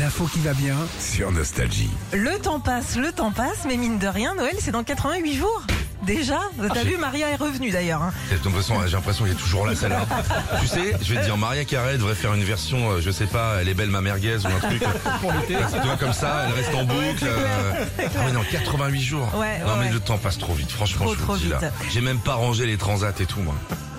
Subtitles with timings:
[0.00, 1.90] L'info qui va bien sur Nostalgie.
[2.12, 5.62] Le temps passe, le temps passe, mais mine de rien, Noël, c'est dans 88 jours.
[6.02, 8.02] Déjà, t'as j'ai- vu, Maria est revenue d'ailleurs.
[8.02, 8.12] hein.
[8.30, 10.04] De toute façon, j'ai l'impression qu'il est toujours là, celle-là.
[10.60, 13.24] tu sais, je vais te dire, Maria Carré devrait faire une version, euh, je sais
[13.26, 14.82] pas, elle est belle ma merguez ou un truc.
[15.46, 17.24] Tu vois, comme ça, elle reste en boucle.
[17.24, 19.28] euh, Ah oui, non, 88 jours.
[19.34, 19.92] Ouais, non, ouais, mais ouais.
[19.92, 21.58] le temps passe trop vite, franchement, Trop, je vous trop le dis là.
[21.58, 21.70] vite.
[21.92, 23.54] J'ai même pas rangé les transats et tout, moi.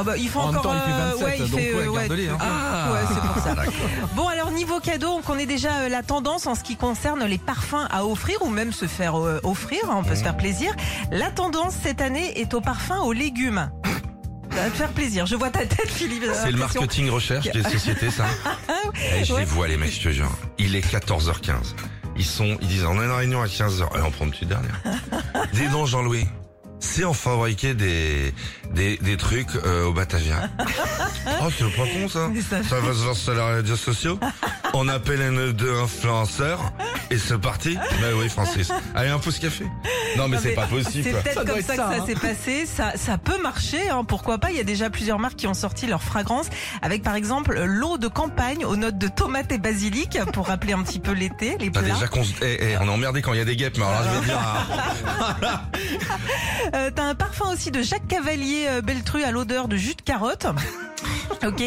[0.00, 0.62] Ah bah, il faut En encore.
[0.62, 2.38] temps, il fait euh, 27, ouais, il fait, ouais, euh, garde-les, hein.
[2.40, 3.54] Ah, ouais, c'est pour ça.
[4.14, 7.38] Bon, alors niveau cadeau, on connaît déjà euh, la tendance en ce qui concerne les
[7.38, 9.80] parfums à offrir ou même se faire euh, offrir.
[9.90, 10.72] hein, on peut se faire plaisir.
[11.10, 13.70] La tendance cette année est au parfum aux légumes.
[14.52, 15.26] Ça va te faire plaisir.
[15.26, 16.24] Je vois ta tête, Philippe.
[16.32, 18.26] C'est le marketing recherche des sociétés, ça.
[19.20, 20.30] Eh, je les vois, les mecs, je te jure.
[20.58, 21.74] Il est 14h15.
[22.16, 23.84] Ils sont, ils disent, on a une réunion à 15h.
[23.94, 24.80] Allez, on prend une petite dernière.
[25.52, 26.26] Dis donc, Jean-Louis.
[26.80, 28.32] C'est en fabriquer des,
[28.72, 30.48] des, des trucs euh, au Batavia.
[31.42, 32.30] Oh, c'est pas con ça-
[32.68, 34.18] Ça va se voir sur les réseaux sociaux.
[34.74, 36.72] On appelle un deux influenceurs
[37.10, 37.76] et c'est parti.
[38.00, 38.70] Mais oui, Francis.
[38.94, 39.66] Allez, un pouce café.
[40.16, 41.04] Non, mais c'est pas possible.
[41.04, 42.06] C'est peut-être comme ça, ça, que ça hein.
[42.06, 42.66] s'est passé.
[42.66, 44.50] Ça, ça peut marcher, hein, pourquoi pas?
[44.50, 46.46] Il y a déjà plusieurs marques qui ont sorti leur fragrance
[46.82, 50.82] avec par exemple l'eau de campagne aux notes de tomates et basilic pour rappeler un
[50.82, 51.94] petit peu l'été, les T'as plats.
[51.94, 53.84] déjà qu'on se- eh, eh, on est emmerdé quand il y a des guêpes, mais
[53.84, 54.38] alors là, je vais dire,
[55.42, 55.62] ah,
[56.74, 60.02] Euh, T'as un parfum aussi de Jacques Cavalier euh, Beltru à l'odeur de jus de
[60.02, 60.46] carotte.
[61.46, 61.62] Ok.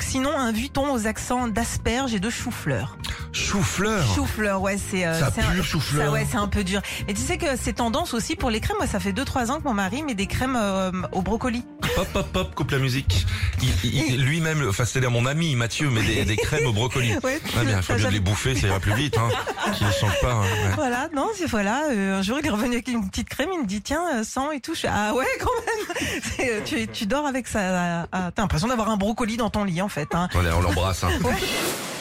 [0.00, 2.96] Sinon un vuitton aux accents d'asperges et de chou-fleur.
[3.34, 4.06] Chou-fleur.
[4.14, 6.06] Chou-fleur, ouais, c'est euh, Ça c'est un- pue, chou-fleur.
[6.06, 6.80] ça, ouais, c'est un peu dur.
[7.06, 8.76] Mais tu sais que c'est tendance aussi pour les crèmes.
[8.78, 11.62] Moi, ça fait 2-3 ans que mon mari met des crèmes euh, au brocoli.
[11.96, 13.26] Hop, hop, hop, coupe la musique.
[13.62, 17.12] Il- il- il- Lui-même, enfin, c'est-à-dire mon ami Mathieu, met des, des crèmes au brocoli.
[17.24, 19.28] Ouais, Ah bien, faut t'as mieux de les bouffer, ça ira plus vite, hein.
[19.68, 20.32] Ne changent pas.
[20.32, 20.72] hein, ouais.
[20.76, 21.82] Voilà, non, c'est voilà.
[21.90, 23.48] euh, un jour, il est revenu avec une petite crème.
[23.52, 24.74] Il me dit, tiens, euh, sang et tout.
[24.74, 26.20] Je fais, ah ouais, quand même.
[26.36, 28.06] C'est, euh, tu, tu dors avec ça.
[28.12, 30.14] ah, T'as l'impression d'avoir un brocoli dans ton lit, en fait.
[30.14, 30.28] Hein.
[30.34, 31.04] Allez, on l'embrasse.
[31.04, 31.10] Hein.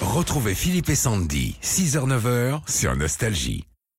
[0.00, 3.69] Retrouvez Philippe et Sandy, 6h-9h sur Nostalgie.